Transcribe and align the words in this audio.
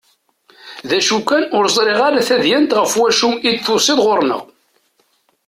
D 0.89 0.91
acu 0.97 1.17
kan 1.29 1.43
ur 1.57 1.65
ẓriɣ 1.75 1.99
ara 2.07 2.27
tadyant 2.27 2.75
ɣef 2.79 2.91
wacu 3.01 3.29
i 3.47 3.49
d-tusiḍ 3.55 3.99
ɣur-nneɣ? 4.05 4.41